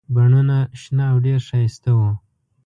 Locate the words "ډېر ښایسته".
1.25-1.91